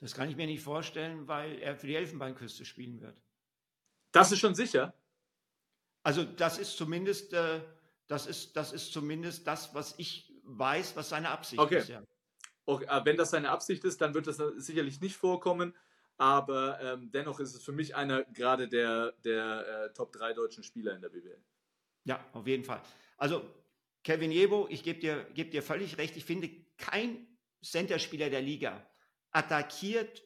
[0.00, 3.20] Das kann ich mir nicht vorstellen, weil er für die Elfenbeinküste spielen wird.
[4.12, 4.94] Das ist schon sicher.
[6.02, 7.60] Also das ist zumindest, äh,
[8.06, 11.78] das ist, das ist zumindest das, was ich weiß, was seine Absicht okay.
[11.78, 11.88] ist.
[11.88, 12.02] Ja.
[12.64, 15.74] Okay, wenn das seine Absicht ist, dann wird das sicherlich nicht vorkommen.
[16.18, 20.62] Aber ähm, dennoch ist es für mich einer gerade der, der äh, Top 3 deutschen
[20.64, 21.42] Spieler in der BWL.
[22.04, 22.82] Ja, auf jeden Fall.
[23.16, 23.42] Also
[24.04, 27.26] Kevin Jebo, ich gebe dir, geb dir völlig recht, ich finde kein
[27.62, 28.84] Centerspieler der Liga
[29.30, 30.22] attackiert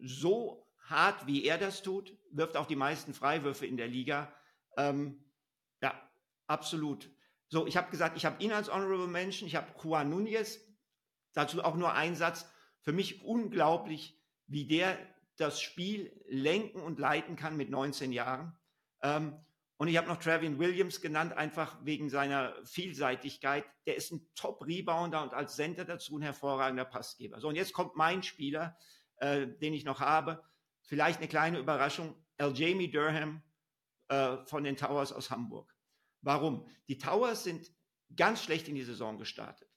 [0.00, 4.34] so hart, wie er das tut, wirft auch die meisten Freiwürfe in der Liga.
[4.76, 5.24] Ähm,
[5.80, 5.94] ja,
[6.46, 7.10] absolut.
[7.48, 10.58] So, ich habe gesagt, ich habe ihn als Honorable Mention, ich habe Juan Núñez,
[11.34, 12.46] dazu auch nur ein Satz.
[12.80, 14.98] Für mich unglaublich, wie der
[15.36, 18.56] das Spiel lenken und leiten kann mit 19 Jahren.
[19.02, 19.38] Ähm,
[19.76, 23.64] und ich habe noch Travian Williams genannt, einfach wegen seiner Vielseitigkeit.
[23.86, 27.40] Der ist ein Top-Rebounder und als Center dazu ein hervorragender Passgeber.
[27.40, 28.76] So, und jetzt kommt mein Spieler,
[29.16, 30.44] äh, den ich noch habe.
[30.82, 32.14] Vielleicht eine kleine Überraschung.
[32.36, 32.52] L.
[32.54, 33.42] Jamie Durham
[34.08, 35.74] äh, von den Towers aus Hamburg.
[36.20, 36.68] Warum?
[36.88, 37.72] Die Towers sind
[38.16, 39.68] ganz schlecht in die Saison gestartet,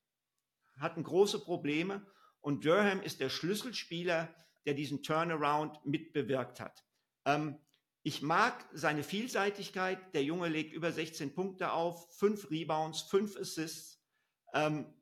[0.78, 2.06] hatten große Probleme
[2.42, 4.34] und Durham ist der Schlüsselspieler,
[4.66, 6.86] der diesen Turnaround mitbewirkt hat.
[7.26, 7.58] Ähm,
[8.04, 10.14] ich mag seine Vielseitigkeit.
[10.14, 14.00] Der Junge legt über 16 Punkte auf, fünf Rebounds, fünf Assists.
[14.54, 14.94] Ähm,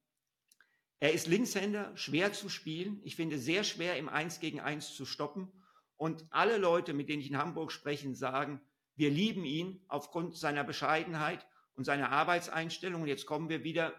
[0.99, 3.01] er ist Linkshänder, schwer zu spielen.
[3.03, 5.51] Ich finde sehr schwer im 1 gegen 1 zu stoppen.
[5.97, 8.61] Und alle Leute, mit denen ich in Hamburg spreche, sagen,
[8.95, 13.01] wir lieben ihn aufgrund seiner Bescheidenheit und seiner Arbeitseinstellung.
[13.01, 13.93] Und jetzt kommen wir wieder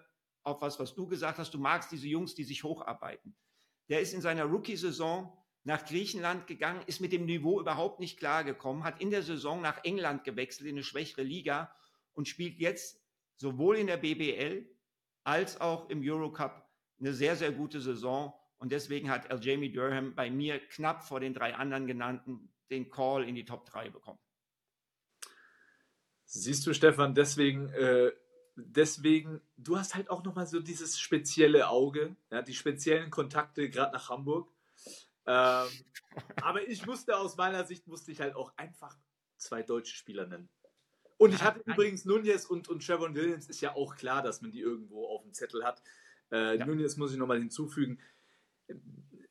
[0.44, 1.52] auf was, was du gesagt hast.
[1.52, 3.36] Du magst diese Jungs, die sich hocharbeiten.
[3.90, 8.84] Der ist in seiner Rookie-Saison nach Griechenland gegangen, ist mit dem Niveau überhaupt nicht klargekommen,
[8.84, 11.74] hat in der Saison nach England gewechselt in eine schwächere Liga
[12.12, 13.02] und spielt jetzt
[13.36, 14.68] sowohl in der BBL
[15.24, 16.68] als auch im Eurocup
[17.00, 18.32] eine sehr, sehr gute Saison.
[18.58, 22.90] Und deswegen hat El Jamie Durham bei mir knapp vor den drei anderen genannten den
[22.90, 24.18] Call in die Top 3 bekommen.
[26.24, 28.10] Siehst du, Stefan, deswegen, äh,
[28.56, 33.92] deswegen, du hast halt auch nochmal so dieses spezielle Auge, ja, die speziellen Kontakte gerade
[33.92, 34.50] nach Hamburg.
[35.26, 35.68] Ähm,
[36.42, 38.96] aber ich musste aus meiner Sicht, musste ich halt auch einfach
[39.36, 40.48] zwei deutsche Spieler nennen.
[41.16, 44.50] Und ich hatte übrigens Nunez und, und Trevor Williams, ist ja auch klar, dass man
[44.50, 45.82] die irgendwo auf dem Zettel hat.
[46.32, 46.66] Äh, ja.
[46.66, 48.00] Nunez muss ich nochmal hinzufügen.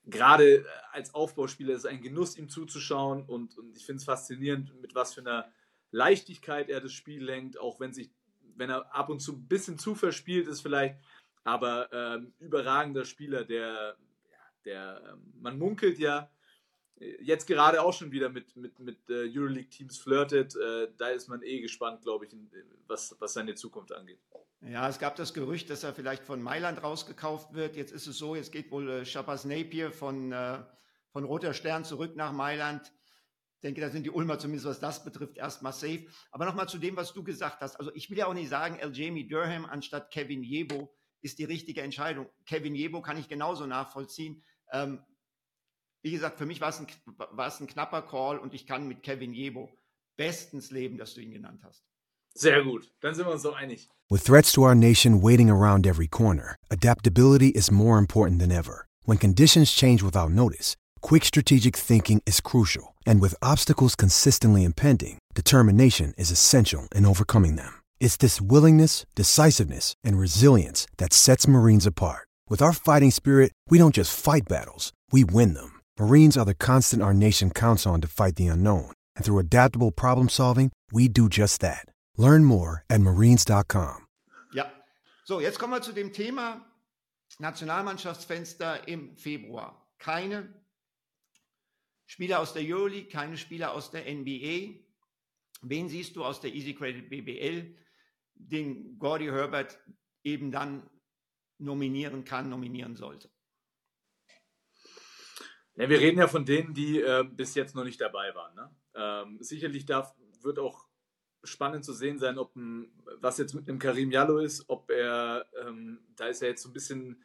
[0.05, 4.79] Gerade als Aufbauspieler ist es ein Genuss, ihm zuzuschauen und, und ich finde es faszinierend,
[4.81, 5.51] mit was für einer
[5.91, 8.11] Leichtigkeit er das Spiel lenkt, auch wenn sich,
[8.55, 10.97] wenn er ab und zu ein bisschen zu verspielt ist, vielleicht,
[11.43, 13.97] aber ähm, überragender Spieler, der
[14.65, 16.29] der, ähm, man munkelt ja,
[16.99, 20.55] äh, jetzt gerade auch schon wieder mit, mit, mit äh, Euroleague-Teams flirtet.
[20.55, 22.35] Äh, da ist man eh gespannt, glaube ich,
[22.87, 24.19] was, was seine Zukunft angeht.
[24.61, 27.75] Ja, es gab das Gerücht, dass er vielleicht von Mailand rausgekauft wird.
[27.75, 30.33] Jetzt ist es so, jetzt geht wohl Shabazz Napier von,
[31.11, 32.93] von Roter Stern zurück nach Mailand.
[33.55, 36.05] Ich denke, da sind die Ulmer zumindest, was das betrifft, erstmal safe.
[36.31, 37.75] Aber nochmal zu dem, was du gesagt hast.
[37.75, 41.45] Also ich will ja auch nicht sagen, El Jamie Durham anstatt Kevin Jebo ist die
[41.45, 42.29] richtige Entscheidung.
[42.45, 44.43] Kevin Jebo kann ich genauso nachvollziehen.
[44.73, 44.99] Ähm,
[46.01, 46.87] wie gesagt, für mich war es, ein,
[47.31, 49.69] war es ein knapper Call und ich kann mit Kevin Jebo
[50.17, 51.83] bestens leben, dass du ihn genannt hast.
[52.35, 53.89] Sehr gut, dann sind wir uns so einig.
[54.09, 58.87] With threats to our nation waiting around every corner, adaptability is more important than ever.
[59.05, 62.95] When conditions change without notice, quick strategic thinking is crucial.
[63.05, 67.81] And with obstacles consistently impending, determination is essential in overcoming them.
[67.99, 72.27] It's this willingness, decisiveness, and resilience that sets Marines apart.
[72.49, 75.79] With our fighting spirit, we don't just fight battles, we win them.
[75.97, 78.91] Marines are the constant our nation counts on to fight the unknown.
[79.15, 81.85] And through adaptable problem solving, we do just that.
[82.17, 84.07] Learn more at marines.com.
[84.53, 84.65] Ja,
[85.23, 86.65] so, jetzt kommen wir zu dem Thema
[87.39, 89.87] Nationalmannschaftsfenster im Februar.
[89.97, 90.53] Keine
[92.05, 94.81] Spieler aus der Euroleague, keine Spieler aus der NBA.
[95.61, 97.73] Wen siehst du aus der Easy Credit BBL,
[98.35, 99.79] den Gordy Herbert
[100.23, 100.83] eben dann
[101.63, 103.29] nominieren kann, nominieren sollte?
[105.75, 108.53] Ja, wir reden ja von denen, die äh, bis jetzt noch nicht dabei waren.
[108.55, 108.75] Ne?
[108.95, 110.85] Ähm, sicherlich darf, wird auch
[111.43, 115.45] spannend zu sehen sein, ob ein, was jetzt mit einem Karim Jallo ist, ob er,
[115.65, 117.23] ähm, da ist er jetzt so ein bisschen,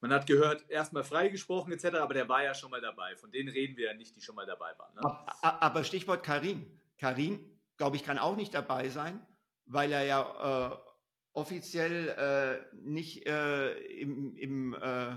[0.00, 3.16] man hat gehört, erstmal freigesprochen etc., aber der war ja schon mal dabei.
[3.16, 4.94] Von denen reden wir ja nicht, die schon mal dabei waren.
[4.94, 5.02] Ne?
[5.42, 6.66] Aber Stichwort Karim.
[6.98, 9.24] Karim, glaube ich, kann auch nicht dabei sein,
[9.66, 10.89] weil er ja äh,
[11.32, 15.16] offiziell äh, nicht äh, im, im, äh,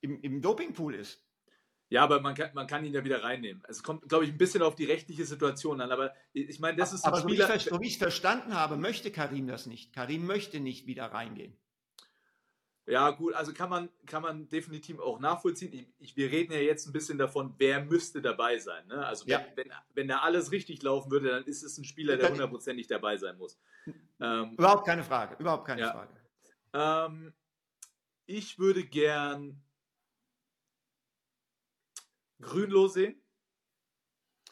[0.00, 1.22] im, im Dopingpool ist.
[1.92, 3.62] Ja, aber man kann, man kann ihn ja wieder reinnehmen.
[3.68, 5.92] Es kommt, glaube ich, ein bisschen auf die rechtliche Situation an.
[5.92, 7.46] Aber ich meine, das ist aber Spieler.
[7.46, 9.92] So wie, ich, so wie ich verstanden habe, möchte Karim das nicht.
[9.92, 11.54] Karim möchte nicht wieder reingehen.
[12.86, 15.72] Ja, gut, also kann man, kann man definitiv auch nachvollziehen.
[15.72, 18.86] Ich, ich, wir reden ja jetzt ein bisschen davon, wer müsste dabei sein.
[18.88, 19.06] Ne?
[19.06, 19.46] Also, wenn, ja.
[19.54, 23.16] wenn, wenn da alles richtig laufen würde, dann ist es ein Spieler, der hundertprozentig dabei
[23.16, 23.58] sein muss.
[24.20, 25.92] Ähm, überhaupt keine Frage, überhaupt keine ja.
[25.92, 26.12] Frage.
[26.72, 27.32] Ähm,
[28.26, 29.62] ich würde gern
[32.42, 33.22] Grünloh sehen?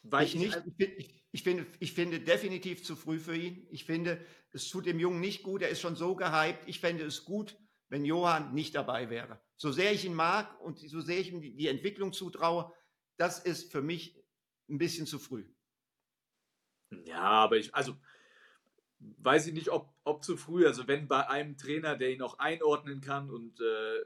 [0.02, 0.62] Weil ich, nicht.
[0.78, 3.66] Ich, ich, finde, ich finde definitiv zu früh für ihn.
[3.70, 5.60] Ich finde, es tut dem Jungen nicht gut.
[5.60, 6.62] Er ist schon so gehypt.
[6.66, 7.58] Ich fände es gut,
[7.90, 9.38] wenn Johann nicht dabei wäre.
[9.56, 12.72] So sehr ich ihn mag und so sehr ich ihm die Entwicklung zutraue,
[13.16, 14.16] das ist für mich
[14.70, 15.44] ein bisschen zu früh.
[17.04, 17.96] Ja, aber ich, also
[18.98, 20.66] weiß ich nicht, ob, ob zu früh.
[20.66, 24.04] Also wenn bei einem Trainer, der ihn auch einordnen kann und äh,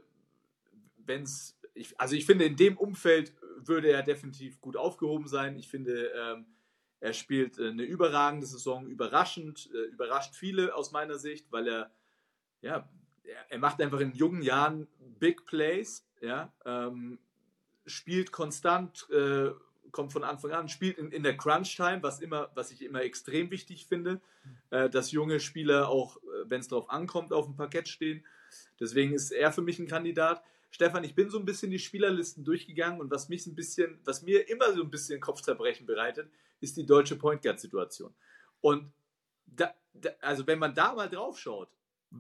[0.97, 1.59] wenn es,
[1.99, 5.57] also ich finde, in dem Umfeld würde er definitiv gut aufgehoben sein.
[5.57, 6.47] Ich finde, ähm,
[7.01, 11.95] er spielt äh, eine überragende Saison, überraschend, äh, überrascht viele aus meiner Sicht, weil er,
[12.63, 12.89] ja,
[13.49, 14.87] er, macht einfach in jungen Jahren
[15.19, 17.19] Big Plays, ja, ähm,
[17.87, 19.51] spielt konstant, äh,
[19.91, 22.21] kommt von Anfang an, spielt in, in der Crunch-Time, was,
[22.55, 24.21] was ich immer extrem wichtig finde,
[24.71, 28.25] äh, dass junge Spieler auch, äh, wenn es darauf ankommt, auf dem Parkett stehen.
[28.81, 30.43] Deswegen ist er für mich ein Kandidat.
[30.71, 34.23] Stefan, ich bin so ein bisschen die Spielerlisten durchgegangen und was mich ein bisschen, was
[34.23, 36.29] mir immer so ein bisschen Kopfzerbrechen bereitet,
[36.61, 38.13] ist die deutsche Point Guard Situation.
[38.61, 38.93] Und
[39.47, 41.69] da, da, also wenn man da mal drauf schaut.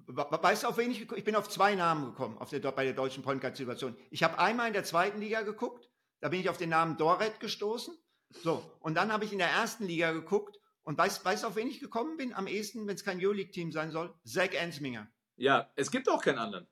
[0.06, 2.94] Weißt du, auf wen ich Ich bin auf zwei Namen gekommen auf der, bei der
[2.94, 3.96] deutschen Point Guard Situation.
[4.10, 5.88] Ich habe einmal in der zweiten Liga geguckt,
[6.20, 7.96] da bin ich auf den Namen Dorret gestoßen.
[8.30, 11.68] So, und dann habe ich in der ersten Liga geguckt und weißt du, auf wen
[11.68, 12.34] ich gekommen bin?
[12.34, 14.14] Am ehesten, wenn es kein Euroleague-Team sein soll?
[14.24, 15.08] Zach Ensminger.
[15.36, 16.66] Ja, es gibt auch keinen anderen.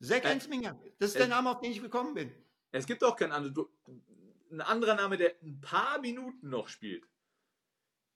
[0.00, 0.78] Zack äh, Ensminger.
[0.98, 2.32] Das ist der Name, auf den ich gekommen bin.
[2.72, 3.68] Es gibt auch keinen anderen.
[4.50, 7.04] Ein anderer Name, der ein paar Minuten noch spielt,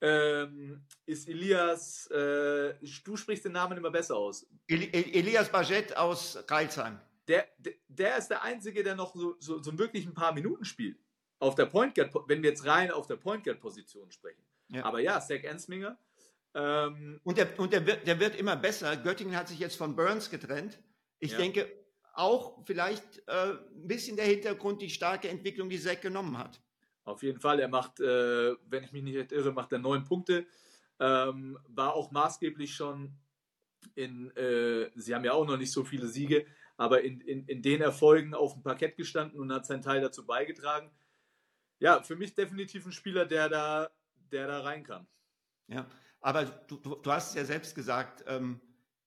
[0.06, 2.06] ähm, ist Elias.
[2.10, 4.46] Äh, du sprichst den Namen immer besser aus.
[4.68, 7.00] Eli Elias Baget aus Reilsheim.
[7.28, 10.64] Der, der, der, ist der Einzige, der noch so, so, so wirklich ein paar Minuten
[10.64, 10.98] spielt.
[11.38, 14.42] Auf der Point Guard, wenn wir jetzt rein auf der Point Guard Position sprechen.
[14.68, 14.84] Ja.
[14.84, 15.98] Aber ja, Zach Ensminger.
[16.54, 18.96] Ähm, und der, und der, wird, der wird immer besser.
[18.96, 20.78] Göttingen hat sich jetzt von Burns getrennt.
[21.18, 21.38] Ich ja.
[21.38, 21.68] denke,
[22.14, 26.60] auch vielleicht äh, ein bisschen der Hintergrund, die starke Entwicklung, die Zack genommen hat.
[27.06, 27.60] Auf jeden Fall.
[27.60, 30.46] Er macht, äh, wenn ich mich nicht irre, macht er neun Punkte.
[30.98, 33.16] Ähm, war auch maßgeblich schon
[33.94, 36.44] in, äh, sie haben ja auch noch nicht so viele Siege,
[36.76, 40.26] aber in, in, in den Erfolgen auf dem Parkett gestanden und hat seinen Teil dazu
[40.26, 40.90] beigetragen.
[41.78, 43.90] Ja, für mich definitiv ein Spieler, der da,
[44.32, 45.06] der da rein kann.
[45.68, 45.86] Ja,
[46.20, 48.60] aber du, du, hast es ja selbst gesagt, ähm,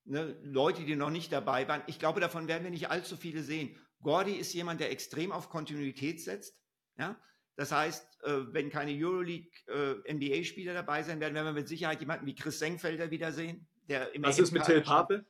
[0.06, 1.82] ne, Leute, die noch nicht dabei waren.
[1.88, 3.76] Ich glaube, davon werden wir nicht allzu viele sehen.
[4.02, 6.58] Gordy ist jemand, der extrem auf Kontinuität setzt.
[6.98, 7.20] Ja?
[7.60, 12.26] Das heißt, äh, wenn keine Euroleague äh, dabei sein werden, werden wir mit Sicherheit jemanden
[12.26, 13.68] wie Chris Senkfelder wiedersehen.
[13.88, 15.26] Der im Was ist mit Till Pape?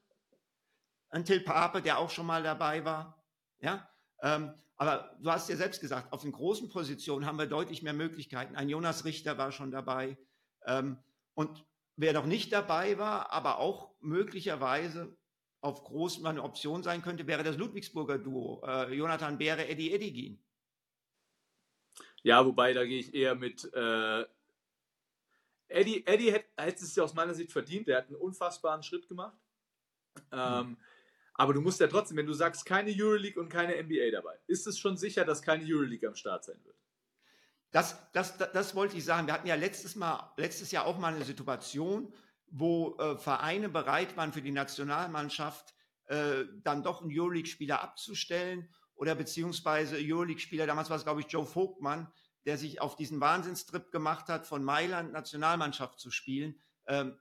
[1.09, 3.23] Ein Till Pape, der auch schon mal dabei war.
[3.61, 3.89] Ja?
[4.21, 7.93] Ähm, aber du hast ja selbst gesagt, auf den großen Positionen haben wir deutlich mehr
[7.93, 8.55] Möglichkeiten.
[8.55, 10.17] Ein Jonas Richter war schon dabei.
[10.65, 10.97] Ähm,
[11.33, 11.65] und
[12.01, 15.17] Wer noch nicht dabei war, aber auch möglicherweise
[15.59, 18.63] auf groß eine Option sein könnte, wäre das Ludwigsburger Duo.
[18.65, 20.41] Äh, Jonathan Beere, Eddie Edigin.
[22.23, 24.25] Ja, wobei da gehe ich eher mit äh,
[25.67, 26.05] Eddie.
[26.05, 27.88] Eddie hätte, hätte es ja aus meiner Sicht verdient.
[27.88, 29.38] Der hat einen unfassbaren Schritt gemacht.
[30.32, 30.77] Ähm, mhm.
[31.36, 34.67] Aber du musst ja trotzdem, wenn du sagst, keine Euroleague und keine NBA dabei, ist
[34.67, 36.75] es schon sicher, dass keine Euroleague am Start sein wird?
[37.71, 39.27] Das, das, das, das wollte ich sagen.
[39.27, 42.13] Wir hatten ja letztes, Mal, letztes Jahr auch mal eine Situation,
[42.47, 45.73] wo äh, Vereine bereit waren, für die Nationalmannschaft
[46.08, 48.67] äh, dann doch einen Euroleague-Spieler abzustellen
[48.99, 52.12] oder beziehungsweise Euroleague-Spieler, damals war es, glaube ich, Joe Vogtmann,
[52.45, 56.59] der sich auf diesen Wahnsinnstrip gemacht hat, von Mailand Nationalmannschaft zu spielen.
[56.85, 57.17] Ähm,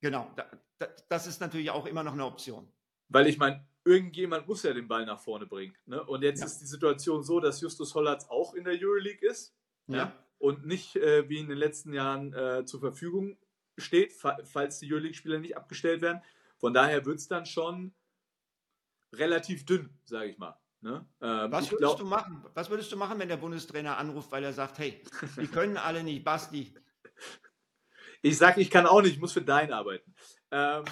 [0.00, 2.72] genau, da, da, das ist natürlich auch immer noch eine Option.
[3.08, 5.76] Weil ich meine, irgendjemand muss ja den Ball nach vorne bringen.
[5.86, 6.00] Ne?
[6.04, 6.46] Und jetzt Ja.
[6.46, 9.56] ist die Situation so, dass Justus Hollatz auch in der Euroleague ist
[9.88, 10.12] Ja.
[10.38, 13.36] und nicht äh, wie in den letzten Jahren äh, zur Verfügung
[13.78, 16.22] steht, fa falls die Euroleague-Spieler nicht abgestellt werden.
[16.58, 17.94] Von daher wird es dann schon
[19.12, 20.56] relativ dünn, sage ich mal.
[20.82, 21.06] Ne?
[21.20, 22.44] Ähm, Was würdest, glaub- du machen?
[22.54, 25.02] Was würdest du machen, wenn der Bundestrainer anruft, weil er sagt, hey,
[25.36, 26.74] die können alle nicht, Basti.
[28.22, 30.14] Ich sag, ich kann auch nicht, ich muss für deinen arbeiten.
[30.50, 30.84] Ähm,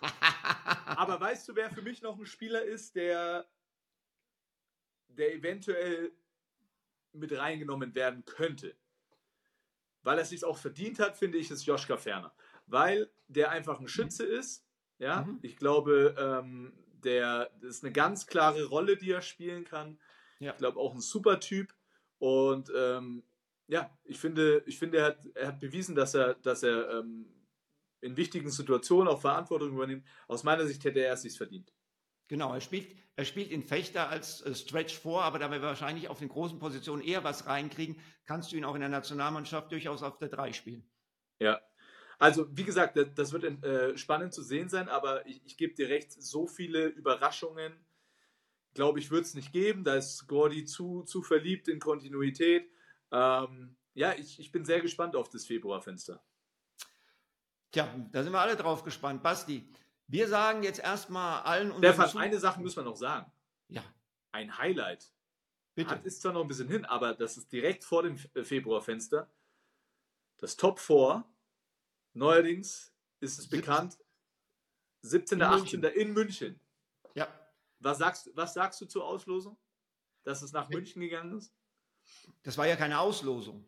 [0.86, 3.46] aber weißt du, wer für mich noch ein Spieler ist, der,
[5.08, 6.12] der eventuell
[7.12, 8.76] mit reingenommen werden könnte?
[10.02, 12.32] Weil er es sich auch verdient hat, finde ich, ist Joschka Ferner.
[12.66, 14.64] Weil der einfach ein Schütze ist.
[14.98, 15.40] Ja, Mhm.
[15.42, 16.72] ich glaube, ähm,
[17.06, 19.98] der das ist eine ganz klare Rolle, die er spielen kann.
[20.38, 20.52] Ja.
[20.52, 21.74] Ich glaube auch ein super Typ.
[22.18, 23.22] Und ähm,
[23.68, 27.26] ja, ich finde, ich finde, er hat, er hat bewiesen, dass er, dass er ähm,
[28.00, 30.06] in wichtigen Situationen auch Verantwortung übernimmt.
[30.28, 31.72] Aus meiner Sicht hätte er es sich verdient.
[32.28, 36.08] Genau, er spielt, er spielt in Fechter als äh, Stretch vor, aber da wir wahrscheinlich
[36.08, 40.02] auf den großen Positionen eher was reinkriegen, kannst du ihn auch in der Nationalmannschaft durchaus
[40.02, 40.88] auf der 3 spielen.
[41.38, 41.60] Ja.
[42.18, 45.88] Also, wie gesagt, das- wird äh, spannend zu sehen sein, aber ich, ich gebe dir
[45.88, 47.72] recht, so viele Überraschungen,
[48.74, 49.84] glaube ich, wird es nicht geben.
[49.84, 52.70] Da ist Gordy zu, zu verliebt in Kontinuität.
[53.12, 56.22] Ähm, ja, ich, ich bin sehr gespannt auf das Februarfenster.
[57.70, 59.22] Tja, da sind wir alle drauf gespannt.
[59.22, 59.68] Basti,
[60.06, 63.30] wir sagen jetzt erstmal allen unseren Stefan, Zu- eine Sache müssen wir noch sagen.
[63.68, 63.82] Ja,
[64.32, 65.12] Ein Highlight.
[65.74, 65.90] bitte.
[65.90, 69.30] Hat, ist zwar noch ein bisschen hin, aber das ist direkt vor dem Fe- Februarfenster.
[70.38, 71.24] Das Top 4.
[72.16, 73.98] Neuerdings ist es bekannt.
[75.02, 75.38] 17.
[75.38, 75.80] In 18.
[75.80, 76.00] München.
[76.00, 76.60] in München.
[77.14, 77.28] Ja,
[77.80, 79.56] Was sagst, was sagst du zur Auslosung?
[80.24, 81.52] Dass es nach München gegangen ist?
[82.42, 83.64] das war ja keine Auslosung.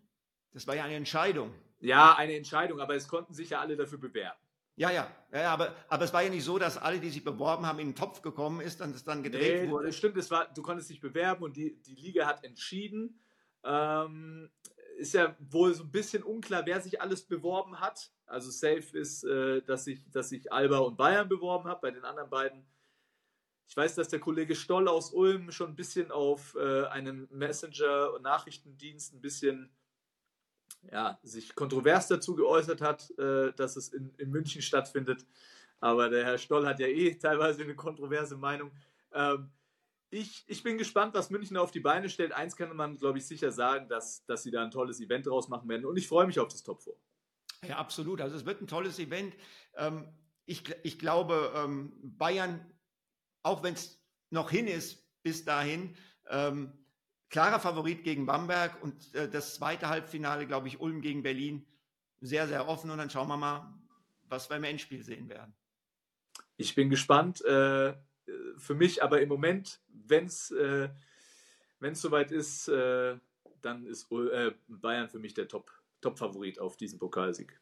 [0.53, 1.53] Das war ja eine Entscheidung.
[1.81, 4.39] Ja, eine Entscheidung, aber es konnten sich ja alle dafür bewerben.
[4.77, 7.67] Ja, ja, ja, aber, aber es war ja nicht so, dass alle, die sich beworben
[7.67, 9.87] haben, in den Topf gekommen ist und es dann gedreht Nee, wurde.
[9.87, 13.21] das stimmt, es war, du konntest dich bewerben und die, die Liga hat entschieden.
[13.65, 14.51] Ähm,
[14.99, 18.13] ist ja wohl so ein bisschen unklar, wer sich alles beworben hat.
[18.27, 21.81] Also safe ist, äh, dass, sich, dass sich Alba und Bayern beworben hat.
[21.81, 22.67] Bei den anderen beiden.
[23.67, 28.15] Ich weiß, dass der Kollege Stoll aus Ulm schon ein bisschen auf äh, einem Messenger-
[28.15, 29.71] und Nachrichtendienst ein bisschen
[30.91, 35.27] ja, sich kontrovers dazu geäußert hat, äh, dass es in, in München stattfindet.
[35.81, 38.73] Aber der Herr Stoll hat ja eh teilweise eine kontroverse Meinung.
[39.13, 39.51] Ähm,
[40.11, 42.33] ich, ich bin gespannt, was München auf die Beine stellt.
[42.33, 45.49] Eins kann man, glaube ich, sicher sagen, dass, dass sie da ein tolles Event draus
[45.49, 45.85] machen werden.
[45.85, 46.95] Und ich freue mich auf das Top 4.
[47.67, 48.21] Ja, absolut.
[48.21, 49.35] Also es wird ein tolles Event.
[49.77, 50.09] Ähm,
[50.47, 52.65] ich, ich glaube, ähm, Bayern,
[53.43, 55.95] auch wenn es noch hin ist bis dahin,
[56.31, 56.73] ähm,
[57.29, 61.67] klarer Favorit gegen Bamberg und äh, das zweite Halbfinale, glaube ich, Ulm gegen Berlin,
[62.21, 62.91] sehr, sehr offen.
[62.91, 63.75] Und dann schauen wir mal,
[64.23, 65.55] was wir im Endspiel sehen werden.
[66.57, 67.45] Ich bin gespannt.
[67.45, 67.95] Äh,
[68.57, 70.89] für mich aber im Moment, wenn es äh,
[71.81, 73.19] wenn's soweit ist, äh,
[73.61, 77.61] dann ist äh, Bayern für mich der Top- Top-Favorit auf diesen Pokalsieg.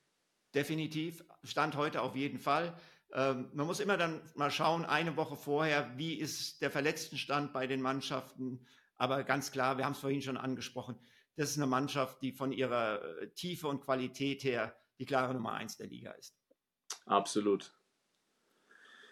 [0.55, 1.25] Definitiv.
[1.43, 2.79] Stand heute auf jeden Fall.
[3.13, 7.67] Ähm, man muss immer dann mal schauen, eine Woche vorher, wie ist der Verletztenstand bei
[7.67, 8.67] den Mannschaften.
[8.97, 10.99] Aber ganz klar, wir haben es vorhin schon angesprochen,
[11.37, 15.53] das ist eine Mannschaft, die von ihrer äh, Tiefe und Qualität her die klare Nummer
[15.53, 16.35] eins der Liga ist.
[17.05, 17.75] Absolut.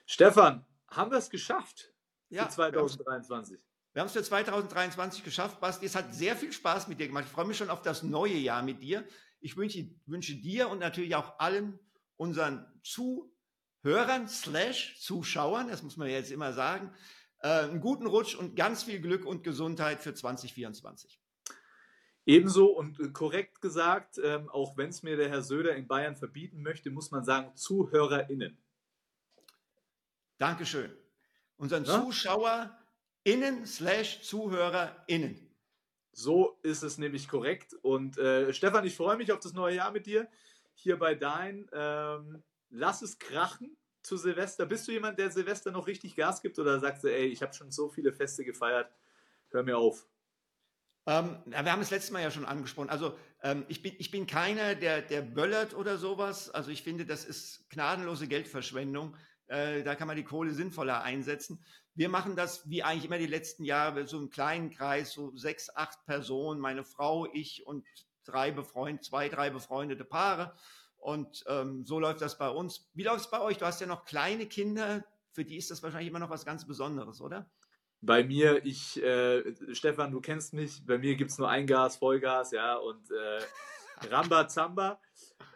[0.07, 0.65] Stefan,
[0.97, 1.93] haben wir es geschafft
[2.29, 3.61] für Ja, 2023?
[3.93, 5.87] Wir haben es für 2023 geschafft, Basti.
[5.87, 7.25] Es hat sehr viel Spaß mit dir gemacht.
[7.27, 9.07] Ich freue mich schon auf das neue Jahr mit dir.
[9.41, 11.79] Ich wünsche, wünsche dir und natürlich auch allen
[12.17, 16.93] unseren Zuhörern slash Zuschauern, das muss man jetzt immer sagen,
[17.41, 21.21] äh, einen guten Rutsch und ganz viel Glück und Gesundheit für 2024.
[22.27, 26.63] Ebenso und korrekt gesagt, ähm, auch wenn es mir der Herr Söder in Bayern verbieten
[26.63, 28.64] möchte, muss man sagen, ZuhörerInnen.
[30.39, 30.97] Dankeschön.
[31.57, 32.01] Unseren Ja?
[32.03, 35.55] ZuschauerInnen slash ZuhörerInnen.
[36.13, 37.75] So ist es nämlich korrekt.
[37.83, 40.29] Und äh, Stefan, ich freue mich auf das neue Jahr mit dir.
[40.75, 41.69] Hier bei Dein.
[41.73, 44.67] Ähm, lass es krachen zu Silvester.
[44.67, 47.55] Bist du jemand, der Silvester noch richtig Gas gibt oder sagst du, ey, ich habe
[47.55, 48.93] schon so viele Feste gefeiert,
[49.51, 50.07] hör mir auf?
[51.07, 52.91] Ähm, wir haben es letztes Mal ja schon angesprochen.
[52.91, 56.51] Also ähm, ich, bin, ich bin keiner, der, der böllert oder sowas.
[56.51, 59.17] Also ich finde, das ist gnadenlose Geldverschwendung.
[59.49, 61.63] Äh, da kann man die Kohle sinnvoller einsetzen.
[61.95, 65.75] Wir machen das wie eigentlich immer die letzten Jahre, so einen kleinen Kreis, so sechs,
[65.75, 67.85] acht Personen, meine Frau, ich und
[68.25, 70.55] drei befreund, zwei, drei befreundete Paare.
[70.97, 72.89] Und ähm, so läuft das bei uns.
[72.95, 73.59] Wie läuft es bei euch?
[73.59, 76.67] Du hast ja noch kleine Kinder, für die ist das wahrscheinlich immer noch was ganz
[76.67, 77.51] Besonderes, oder?
[78.01, 81.97] Bei mir, ich, äh, Stefan, du kennst mich, bei mir gibt es nur ein Gas,
[81.97, 83.41] Vollgas, ja, und äh,
[84.11, 85.01] Rambazamba.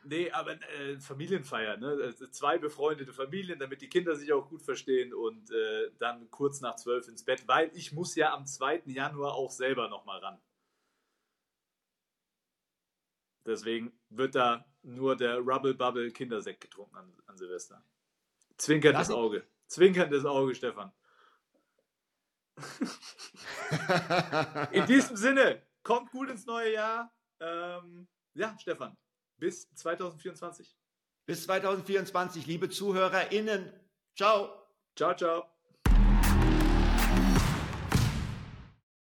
[0.04, 1.98] Nee, aber äh, Familienfeier, ne?
[2.02, 6.60] Also zwei befreundete Familien, damit die Kinder sich auch gut verstehen und äh, dann kurz
[6.60, 8.84] nach zwölf ins Bett, weil ich muss ja am 2.
[8.86, 10.40] Januar auch selber nochmal ran.
[13.44, 17.82] Deswegen wird da nur der Rubble Bubble Kindersekt getrunken an, an Silvester.
[18.56, 19.46] Zwinkerndes Auge.
[19.66, 20.92] Zwinkerndes Auge, Stefan.
[24.72, 27.14] In diesem Sinne, kommt gut ins neue Jahr.
[27.40, 28.96] Ähm, ja, Stefan,
[29.38, 30.76] bis 2024.
[31.26, 33.72] Bis 2024, liebe ZuhörerInnen.
[34.16, 34.50] Ciao.
[34.96, 35.57] Ciao, ciao.